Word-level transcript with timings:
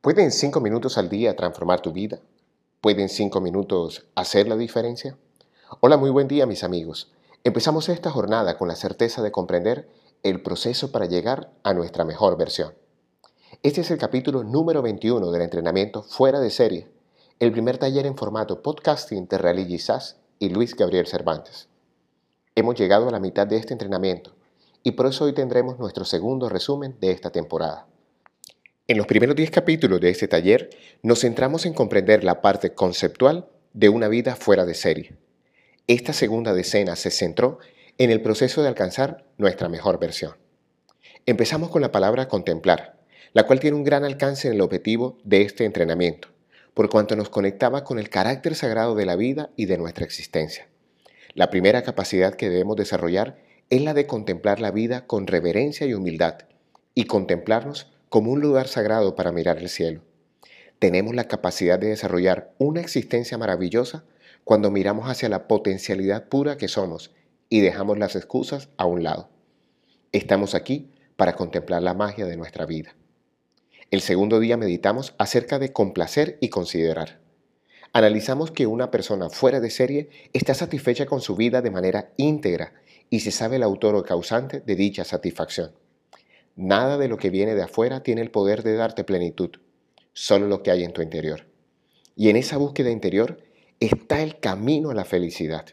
¿Pueden 0.00 0.30
cinco 0.30 0.60
minutos 0.60 0.96
al 0.96 1.08
día 1.08 1.34
transformar 1.34 1.80
tu 1.80 1.90
vida? 1.90 2.20
¿Pueden 2.80 3.08
cinco 3.08 3.40
minutos 3.40 4.06
hacer 4.14 4.46
la 4.46 4.56
diferencia? 4.56 5.18
Hola, 5.80 5.96
muy 5.96 6.10
buen 6.10 6.28
día 6.28 6.46
mis 6.46 6.62
amigos. 6.62 7.10
Empezamos 7.42 7.88
esta 7.88 8.08
jornada 8.08 8.56
con 8.56 8.68
la 8.68 8.76
certeza 8.76 9.22
de 9.22 9.32
comprender 9.32 9.88
el 10.22 10.40
proceso 10.40 10.92
para 10.92 11.06
llegar 11.06 11.50
a 11.64 11.74
nuestra 11.74 12.04
mejor 12.04 12.38
versión. 12.38 12.74
Este 13.64 13.80
es 13.80 13.90
el 13.90 13.98
capítulo 13.98 14.44
número 14.44 14.82
21 14.82 15.32
del 15.32 15.42
entrenamiento 15.42 16.04
fuera 16.04 16.38
de 16.38 16.50
serie, 16.50 16.88
el 17.40 17.50
primer 17.50 17.78
taller 17.78 18.06
en 18.06 18.16
formato 18.16 18.62
podcasting 18.62 19.26
de 19.26 19.36
Rally 19.36 19.80
Sass 19.80 20.20
y 20.38 20.50
Luis 20.50 20.76
Gabriel 20.76 21.08
Cervantes. 21.08 21.66
Hemos 22.54 22.76
llegado 22.76 23.08
a 23.08 23.10
la 23.10 23.18
mitad 23.18 23.48
de 23.48 23.56
este 23.56 23.72
entrenamiento 23.72 24.36
y 24.84 24.92
por 24.92 25.06
eso 25.06 25.24
hoy 25.24 25.32
tendremos 25.32 25.80
nuestro 25.80 26.04
segundo 26.04 26.48
resumen 26.48 26.96
de 27.00 27.10
esta 27.10 27.30
temporada. 27.30 27.88
En 28.90 28.96
los 28.96 29.06
primeros 29.06 29.36
10 29.36 29.50
capítulos 29.50 30.00
de 30.00 30.08
este 30.08 30.28
taller 30.28 30.70
nos 31.02 31.20
centramos 31.20 31.66
en 31.66 31.74
comprender 31.74 32.24
la 32.24 32.40
parte 32.40 32.72
conceptual 32.72 33.46
de 33.74 33.90
una 33.90 34.08
vida 34.08 34.34
fuera 34.34 34.64
de 34.64 34.72
serie. 34.72 35.12
Esta 35.86 36.14
segunda 36.14 36.54
decena 36.54 36.96
se 36.96 37.10
centró 37.10 37.58
en 37.98 38.10
el 38.10 38.22
proceso 38.22 38.62
de 38.62 38.68
alcanzar 38.68 39.26
nuestra 39.36 39.68
mejor 39.68 40.00
versión. 40.00 40.38
Empezamos 41.26 41.68
con 41.68 41.82
la 41.82 41.92
palabra 41.92 42.28
contemplar, 42.28 42.98
la 43.34 43.46
cual 43.46 43.60
tiene 43.60 43.76
un 43.76 43.84
gran 43.84 44.06
alcance 44.06 44.48
en 44.48 44.54
el 44.54 44.62
objetivo 44.62 45.18
de 45.22 45.42
este 45.42 45.66
entrenamiento, 45.66 46.28
por 46.72 46.88
cuanto 46.88 47.14
nos 47.14 47.28
conectaba 47.28 47.84
con 47.84 47.98
el 47.98 48.08
carácter 48.08 48.54
sagrado 48.54 48.94
de 48.94 49.04
la 49.04 49.16
vida 49.16 49.50
y 49.54 49.66
de 49.66 49.76
nuestra 49.76 50.06
existencia. 50.06 50.66
La 51.34 51.50
primera 51.50 51.82
capacidad 51.82 52.36
que 52.36 52.48
debemos 52.48 52.76
desarrollar 52.76 53.36
es 53.68 53.82
la 53.82 53.92
de 53.92 54.06
contemplar 54.06 54.60
la 54.60 54.70
vida 54.70 55.06
con 55.06 55.26
reverencia 55.26 55.86
y 55.86 55.92
humildad, 55.92 56.38
y 56.94 57.04
contemplarnos 57.04 57.92
como 58.08 58.32
un 58.32 58.40
lugar 58.40 58.68
sagrado 58.68 59.14
para 59.14 59.32
mirar 59.32 59.58
el 59.58 59.68
cielo. 59.68 60.02
Tenemos 60.78 61.14
la 61.14 61.24
capacidad 61.24 61.78
de 61.78 61.88
desarrollar 61.88 62.52
una 62.58 62.80
existencia 62.80 63.36
maravillosa 63.36 64.04
cuando 64.44 64.70
miramos 64.70 65.08
hacia 65.10 65.28
la 65.28 65.48
potencialidad 65.48 66.28
pura 66.28 66.56
que 66.56 66.68
somos 66.68 67.12
y 67.48 67.60
dejamos 67.60 67.98
las 67.98 68.16
excusas 68.16 68.68
a 68.76 68.86
un 68.86 69.02
lado. 69.02 69.28
Estamos 70.12 70.54
aquí 70.54 70.90
para 71.16 71.34
contemplar 71.34 71.82
la 71.82 71.94
magia 71.94 72.26
de 72.26 72.36
nuestra 72.36 72.64
vida. 72.64 72.94
El 73.90 74.00
segundo 74.00 74.38
día 74.38 74.56
meditamos 74.56 75.14
acerca 75.18 75.58
de 75.58 75.72
complacer 75.72 76.38
y 76.40 76.48
considerar. 76.50 77.20
Analizamos 77.92 78.50
que 78.50 78.66
una 78.66 78.90
persona 78.90 79.30
fuera 79.30 79.60
de 79.60 79.70
serie 79.70 80.10
está 80.32 80.54
satisfecha 80.54 81.06
con 81.06 81.20
su 81.20 81.36
vida 81.36 81.62
de 81.62 81.70
manera 81.70 82.12
íntegra 82.16 82.74
y 83.10 83.20
se 83.20 83.30
sabe 83.30 83.56
el 83.56 83.62
autor 83.62 83.96
o 83.96 84.02
causante 84.02 84.60
de 84.60 84.76
dicha 84.76 85.04
satisfacción. 85.04 85.72
Nada 86.58 86.98
de 86.98 87.06
lo 87.06 87.18
que 87.18 87.30
viene 87.30 87.54
de 87.54 87.62
afuera 87.62 88.02
tiene 88.02 88.20
el 88.20 88.32
poder 88.32 88.64
de 88.64 88.74
darte 88.74 89.04
plenitud, 89.04 89.50
solo 90.12 90.48
lo 90.48 90.64
que 90.64 90.72
hay 90.72 90.82
en 90.82 90.92
tu 90.92 91.02
interior. 91.02 91.46
Y 92.16 92.30
en 92.30 92.36
esa 92.36 92.56
búsqueda 92.56 92.90
interior 92.90 93.38
está 93.78 94.24
el 94.24 94.40
camino 94.40 94.90
a 94.90 94.94
la 94.94 95.04
felicidad. 95.04 95.66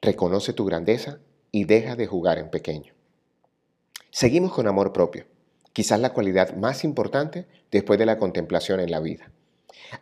Reconoce 0.00 0.54
tu 0.54 0.64
grandeza 0.64 1.18
y 1.52 1.64
deja 1.64 1.94
de 1.94 2.06
jugar 2.06 2.38
en 2.38 2.48
pequeño. 2.48 2.94
Seguimos 4.10 4.54
con 4.54 4.66
amor 4.66 4.94
propio, 4.94 5.26
quizás 5.74 6.00
la 6.00 6.14
cualidad 6.14 6.56
más 6.56 6.82
importante 6.82 7.46
después 7.70 7.98
de 7.98 8.06
la 8.06 8.16
contemplación 8.16 8.80
en 8.80 8.90
la 8.90 9.00
vida. 9.00 9.30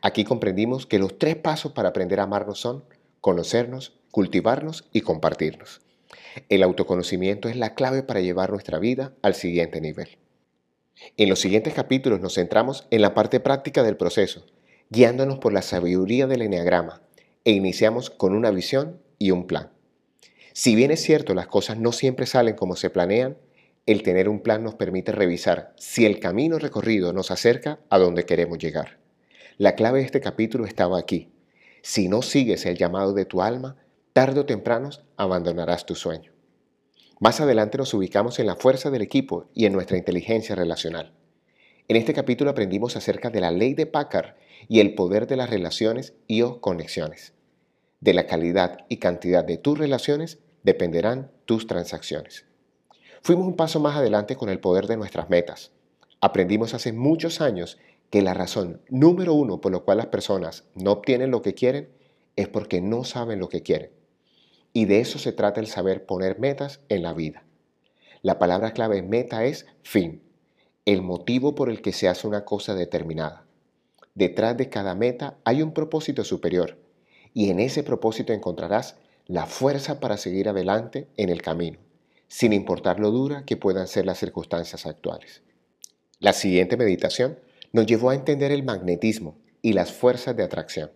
Aquí 0.02 0.22
comprendimos 0.22 0.86
que 0.86 1.00
los 1.00 1.18
tres 1.18 1.34
pasos 1.34 1.72
para 1.72 1.88
aprender 1.88 2.20
a 2.20 2.24
amarnos 2.24 2.60
son 2.60 2.84
conocernos, 3.20 3.98
cultivarnos 4.12 4.88
y 4.92 5.00
compartirnos. 5.00 5.83
El 6.48 6.62
autoconocimiento 6.62 7.48
es 7.48 7.56
la 7.56 7.74
clave 7.74 8.02
para 8.02 8.20
llevar 8.20 8.50
nuestra 8.50 8.78
vida 8.78 9.14
al 9.22 9.34
siguiente 9.34 9.80
nivel. 9.80 10.18
En 11.16 11.28
los 11.28 11.40
siguientes 11.40 11.74
capítulos 11.74 12.20
nos 12.20 12.34
centramos 12.34 12.86
en 12.90 13.02
la 13.02 13.14
parte 13.14 13.40
práctica 13.40 13.82
del 13.82 13.96
proceso, 13.96 14.46
guiándonos 14.90 15.38
por 15.38 15.52
la 15.52 15.62
sabiduría 15.62 16.26
del 16.26 16.42
enneagrama, 16.42 17.02
e 17.44 17.52
iniciamos 17.52 18.10
con 18.10 18.34
una 18.34 18.50
visión 18.50 19.00
y 19.18 19.30
un 19.30 19.46
plan. 19.46 19.70
Si 20.52 20.74
bien 20.74 20.90
es 20.90 21.02
cierto 21.02 21.34
las 21.34 21.48
cosas 21.48 21.78
no 21.78 21.92
siempre 21.92 22.26
salen 22.26 22.54
como 22.54 22.76
se 22.76 22.90
planean, 22.90 23.36
el 23.86 24.02
tener 24.02 24.28
un 24.28 24.40
plan 24.40 24.62
nos 24.62 24.76
permite 24.76 25.12
revisar 25.12 25.74
si 25.76 26.06
el 26.06 26.20
camino 26.20 26.58
recorrido 26.58 27.12
nos 27.12 27.30
acerca 27.30 27.80
a 27.90 27.98
donde 27.98 28.24
queremos 28.24 28.58
llegar. 28.58 28.98
La 29.58 29.74
clave 29.74 29.98
de 29.98 30.06
este 30.06 30.20
capítulo 30.20 30.64
estaba 30.64 30.98
aquí. 30.98 31.32
Si 31.82 32.08
no 32.08 32.22
sigues 32.22 32.64
el 32.66 32.78
llamado 32.78 33.12
de 33.12 33.26
tu 33.26 33.42
alma, 33.42 33.76
tarde 34.14 34.38
o 34.38 34.46
temprano 34.46 34.90
abandonarás 35.16 35.86
tu 35.86 35.96
sueño. 35.96 36.30
Más 37.18 37.40
adelante 37.40 37.78
nos 37.78 37.92
ubicamos 37.94 38.38
en 38.38 38.46
la 38.46 38.54
fuerza 38.54 38.92
del 38.92 39.02
equipo 39.02 39.50
y 39.54 39.66
en 39.66 39.72
nuestra 39.72 39.96
inteligencia 39.96 40.54
relacional. 40.54 41.12
En 41.88 41.96
este 41.96 42.14
capítulo 42.14 42.52
aprendimos 42.52 42.96
acerca 42.96 43.30
de 43.30 43.40
la 43.40 43.50
ley 43.50 43.74
de 43.74 43.86
Packard 43.86 44.36
y 44.68 44.78
el 44.78 44.94
poder 44.94 45.26
de 45.26 45.34
las 45.34 45.50
relaciones 45.50 46.14
y 46.28 46.42
o 46.42 46.60
conexiones. 46.60 47.32
De 47.98 48.14
la 48.14 48.28
calidad 48.28 48.86
y 48.88 48.98
cantidad 48.98 49.44
de 49.44 49.58
tus 49.58 49.76
relaciones 49.76 50.38
dependerán 50.62 51.32
tus 51.44 51.66
transacciones. 51.66 52.46
Fuimos 53.20 53.48
un 53.48 53.56
paso 53.56 53.80
más 53.80 53.96
adelante 53.96 54.36
con 54.36 54.48
el 54.48 54.60
poder 54.60 54.86
de 54.86 54.96
nuestras 54.96 55.28
metas. 55.28 55.72
Aprendimos 56.20 56.72
hace 56.72 56.92
muchos 56.92 57.40
años 57.40 57.78
que 58.10 58.22
la 58.22 58.32
razón 58.32 58.80
número 58.88 59.34
uno 59.34 59.60
por 59.60 59.72
la 59.72 59.80
cual 59.80 59.98
las 59.98 60.06
personas 60.06 60.68
no 60.76 60.92
obtienen 60.92 61.32
lo 61.32 61.42
que 61.42 61.54
quieren 61.54 61.88
es 62.36 62.46
porque 62.46 62.80
no 62.80 63.02
saben 63.02 63.40
lo 63.40 63.48
que 63.48 63.62
quieren. 63.64 63.90
Y 64.76 64.86
de 64.86 64.98
eso 64.98 65.20
se 65.20 65.32
trata 65.32 65.60
el 65.60 65.68
saber 65.68 66.04
poner 66.04 66.40
metas 66.40 66.80
en 66.88 67.02
la 67.04 67.14
vida. 67.14 67.44
La 68.22 68.40
palabra 68.40 68.72
clave 68.72 69.02
meta 69.02 69.44
es 69.44 69.66
fin, 69.82 70.20
el 70.84 71.00
motivo 71.00 71.54
por 71.54 71.70
el 71.70 71.80
que 71.80 71.92
se 71.92 72.08
hace 72.08 72.26
una 72.26 72.44
cosa 72.44 72.74
determinada. 72.74 73.46
Detrás 74.16 74.56
de 74.56 74.68
cada 74.68 74.96
meta 74.96 75.38
hay 75.44 75.62
un 75.62 75.72
propósito 75.72 76.24
superior 76.24 76.76
y 77.32 77.50
en 77.50 77.60
ese 77.60 77.84
propósito 77.84 78.32
encontrarás 78.32 78.96
la 79.26 79.46
fuerza 79.46 80.00
para 80.00 80.16
seguir 80.16 80.48
adelante 80.48 81.06
en 81.16 81.28
el 81.30 81.40
camino, 81.40 81.78
sin 82.26 82.52
importar 82.52 82.98
lo 82.98 83.12
dura 83.12 83.44
que 83.44 83.56
puedan 83.56 83.86
ser 83.86 84.06
las 84.06 84.18
circunstancias 84.18 84.86
actuales. 84.86 85.42
La 86.18 86.32
siguiente 86.32 86.76
meditación 86.76 87.38
nos 87.72 87.86
llevó 87.86 88.10
a 88.10 88.16
entender 88.16 88.50
el 88.50 88.64
magnetismo 88.64 89.38
y 89.62 89.72
las 89.72 89.92
fuerzas 89.92 90.36
de 90.36 90.42
atracción 90.42 90.90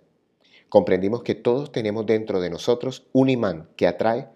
comprendimos 0.68 1.22
que 1.22 1.34
todos 1.34 1.72
tenemos 1.72 2.06
dentro 2.06 2.40
de 2.40 2.50
nosotros 2.50 3.06
un 3.12 3.28
imán 3.30 3.68
que 3.76 3.86
atrae 3.86 4.28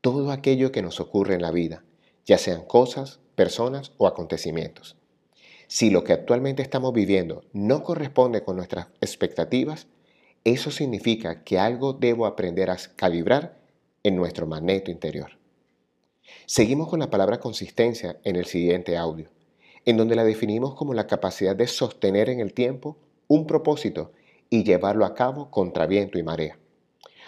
todo 0.00 0.30
aquello 0.30 0.72
que 0.72 0.82
nos 0.82 1.00
ocurre 1.00 1.34
en 1.34 1.42
la 1.42 1.50
vida, 1.50 1.84
ya 2.26 2.38
sean 2.38 2.64
cosas, 2.64 3.20
personas 3.34 3.92
o 3.96 4.06
acontecimientos. 4.06 4.96
Si 5.66 5.90
lo 5.90 6.04
que 6.04 6.12
actualmente 6.12 6.62
estamos 6.62 6.92
viviendo 6.92 7.44
no 7.52 7.82
corresponde 7.82 8.42
con 8.44 8.56
nuestras 8.56 8.88
expectativas, 9.00 9.86
eso 10.44 10.70
significa 10.70 11.42
que 11.42 11.58
algo 11.58 11.94
debo 11.94 12.26
aprender 12.26 12.70
a 12.70 12.76
calibrar 12.96 13.58
en 14.02 14.14
nuestro 14.14 14.46
magneto 14.46 14.90
interior. 14.90 15.38
Seguimos 16.46 16.88
con 16.88 17.00
la 17.00 17.10
palabra 17.10 17.40
consistencia 17.40 18.18
en 18.24 18.36
el 18.36 18.44
siguiente 18.44 18.96
audio, 18.96 19.30
en 19.86 19.96
donde 19.96 20.16
la 20.16 20.24
definimos 20.24 20.74
como 20.74 20.94
la 20.94 21.06
capacidad 21.06 21.56
de 21.56 21.66
sostener 21.66 22.28
en 22.28 22.40
el 22.40 22.52
tiempo 22.52 22.98
un 23.26 23.46
propósito 23.46 24.12
y 24.50 24.64
llevarlo 24.64 25.04
a 25.04 25.14
cabo 25.14 25.50
contra 25.50 25.86
viento 25.86 26.18
y 26.18 26.22
marea. 26.22 26.58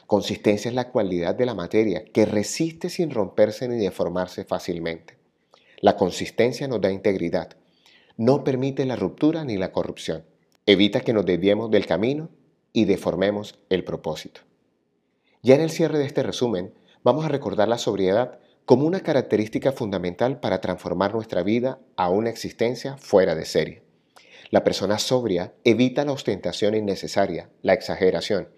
Consistencia 0.06 0.68
es 0.68 0.74
la 0.74 0.90
cualidad 0.90 1.34
de 1.34 1.46
la 1.46 1.54
materia 1.54 2.04
que 2.04 2.26
resiste 2.26 2.90
sin 2.90 3.10
romperse 3.10 3.68
ni 3.68 3.76
deformarse 3.76 4.44
fácilmente. 4.44 5.18
La 5.80 5.96
consistencia 5.96 6.68
nos 6.68 6.80
da 6.80 6.92
integridad, 6.92 7.56
no 8.16 8.44
permite 8.44 8.86
la 8.86 8.96
ruptura 8.96 9.44
ni 9.44 9.56
la 9.56 9.72
corrupción, 9.72 10.24
evita 10.64 11.00
que 11.00 11.12
nos 11.12 11.26
desviemos 11.26 11.70
del 11.70 11.86
camino 11.86 12.30
y 12.72 12.84
deformemos 12.84 13.58
el 13.68 13.84
propósito. 13.84 14.42
Ya 15.42 15.54
en 15.54 15.60
el 15.60 15.70
cierre 15.70 15.98
de 15.98 16.06
este 16.06 16.22
resumen, 16.22 16.74
vamos 17.02 17.24
a 17.24 17.28
recordar 17.28 17.68
la 17.68 17.78
sobriedad 17.78 18.38
como 18.64 18.86
una 18.86 19.00
característica 19.00 19.72
fundamental 19.72 20.40
para 20.40 20.60
transformar 20.60 21.14
nuestra 21.14 21.42
vida 21.42 21.78
a 21.96 22.10
una 22.10 22.30
existencia 22.30 22.96
fuera 22.96 23.34
de 23.34 23.44
serie. 23.44 23.85
La 24.50 24.62
persona 24.62 24.98
sobria 24.98 25.54
evita 25.64 26.04
la 26.04 26.12
ostentación 26.12 26.76
innecesaria, 26.76 27.50
la 27.62 27.72
exageración, 27.72 28.48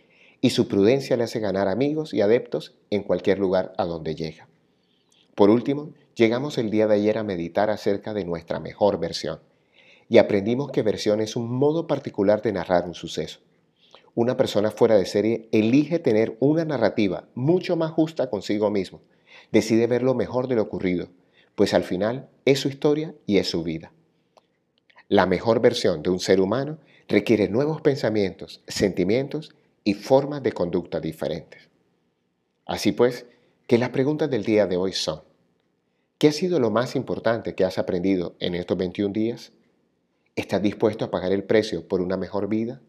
y 0.40 0.50
su 0.50 0.68
prudencia 0.68 1.16
le 1.16 1.24
hace 1.24 1.40
ganar 1.40 1.66
amigos 1.66 2.12
y 2.12 2.20
adeptos 2.20 2.74
en 2.90 3.02
cualquier 3.02 3.38
lugar 3.38 3.72
a 3.78 3.84
donde 3.84 4.14
llega. 4.14 4.48
Por 5.34 5.48
último, 5.48 5.94
llegamos 6.14 6.58
el 6.58 6.70
día 6.70 6.86
de 6.86 6.96
ayer 6.96 7.16
a 7.16 7.24
meditar 7.24 7.70
acerca 7.70 8.12
de 8.12 8.24
nuestra 8.24 8.60
mejor 8.60 9.00
versión, 9.00 9.40
y 10.10 10.18
aprendimos 10.18 10.70
que 10.70 10.82
versión 10.82 11.20
es 11.20 11.36
un 11.36 11.50
modo 11.50 11.86
particular 11.86 12.42
de 12.42 12.52
narrar 12.52 12.86
un 12.86 12.94
suceso. 12.94 13.40
Una 14.14 14.36
persona 14.36 14.70
fuera 14.70 14.96
de 14.96 15.06
serie 15.06 15.48
elige 15.52 15.98
tener 15.98 16.36
una 16.40 16.64
narrativa 16.64 17.28
mucho 17.34 17.76
más 17.76 17.92
justa 17.92 18.28
consigo 18.28 18.70
mismo, 18.70 19.00
decide 19.52 19.86
ver 19.86 20.02
lo 20.02 20.14
mejor 20.14 20.48
de 20.48 20.56
lo 20.56 20.62
ocurrido, 20.62 21.08
pues 21.54 21.72
al 21.72 21.84
final 21.84 22.28
es 22.44 22.60
su 22.60 22.68
historia 22.68 23.14
y 23.26 23.38
es 23.38 23.48
su 23.48 23.62
vida. 23.62 23.92
La 25.10 25.24
mejor 25.24 25.60
versión 25.60 26.02
de 26.02 26.10
un 26.10 26.20
ser 26.20 26.38
humano 26.38 26.78
requiere 27.08 27.48
nuevos 27.48 27.80
pensamientos, 27.80 28.62
sentimientos 28.68 29.54
y 29.82 29.94
formas 29.94 30.42
de 30.42 30.52
conducta 30.52 31.00
diferentes. 31.00 31.70
Así 32.66 32.92
pues, 32.92 33.24
que 33.66 33.78
las 33.78 33.88
preguntas 33.88 34.28
del 34.28 34.44
día 34.44 34.66
de 34.66 34.76
hoy 34.76 34.92
son, 34.92 35.22
¿qué 36.18 36.28
ha 36.28 36.32
sido 36.32 36.60
lo 36.60 36.70
más 36.70 36.94
importante 36.94 37.54
que 37.54 37.64
has 37.64 37.78
aprendido 37.78 38.36
en 38.38 38.54
estos 38.54 38.76
21 38.76 39.14
días? 39.14 39.52
¿Estás 40.36 40.60
dispuesto 40.60 41.06
a 41.06 41.10
pagar 41.10 41.32
el 41.32 41.44
precio 41.44 41.88
por 41.88 42.02
una 42.02 42.18
mejor 42.18 42.46
vida? 42.46 42.82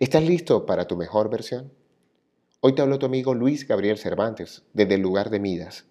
¿Estás 0.00 0.24
listo 0.24 0.66
para 0.66 0.86
tu 0.86 0.98
mejor 0.98 1.30
versión? 1.30 1.72
Hoy 2.60 2.74
te 2.74 2.82
habló 2.82 2.98
tu 2.98 3.06
amigo 3.06 3.32
Luis 3.32 3.66
Gabriel 3.66 3.96
Cervantes 3.96 4.64
desde 4.74 4.96
el 4.96 5.00
lugar 5.00 5.30
de 5.30 5.40
Midas 5.40 5.86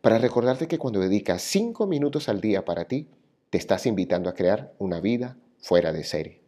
para 0.00 0.16
recordarte 0.16 0.68
que 0.68 0.78
cuando 0.78 1.00
dedicas 1.00 1.42
5 1.42 1.86
minutos 1.86 2.30
al 2.30 2.40
día 2.40 2.64
para 2.64 2.86
ti, 2.86 3.08
te 3.52 3.58
estás 3.58 3.84
invitando 3.84 4.30
a 4.30 4.34
crear 4.34 4.72
una 4.78 4.98
vida 4.98 5.36
fuera 5.58 5.92
de 5.92 6.04
serie. 6.04 6.40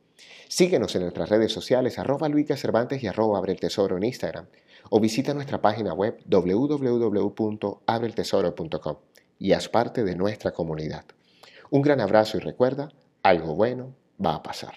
Síguenos 0.48 0.96
en 0.96 1.02
nuestras 1.02 1.28
redes 1.28 1.52
sociales 1.52 1.98
arroba 1.98 2.30
Luica 2.30 2.56
Cervantes 2.56 3.02
y 3.02 3.06
arroba 3.06 3.36
Abre 3.36 3.52
el 3.52 3.60
Tesoro 3.60 3.98
en 3.98 4.04
Instagram 4.04 4.46
o 4.88 5.00
visita 5.00 5.34
nuestra 5.34 5.60
página 5.60 5.92
web 5.92 6.16
www.abreltesoro.com 6.24 8.96
y 9.38 9.52
haz 9.52 9.68
parte 9.68 10.02
de 10.02 10.16
nuestra 10.16 10.52
comunidad. 10.52 11.04
Un 11.68 11.82
gran 11.82 12.00
abrazo 12.00 12.38
y 12.38 12.40
recuerda, 12.40 12.88
algo 13.22 13.54
bueno 13.54 13.94
va 14.24 14.36
a 14.36 14.42
pasar. 14.42 14.72